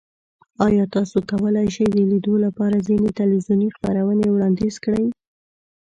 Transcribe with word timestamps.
ایا 0.67 0.85
تاسو 0.95 1.17
کولی 1.29 1.67
شئ 1.75 1.85
د 1.95 1.97
لیدو 2.09 2.35
لپاره 2.45 2.85
ځینې 2.87 3.09
تلویزیوني 3.19 3.67
خپرونې 3.75 4.27
وړاندیز 4.29 4.75
کړئ؟ 4.83 5.05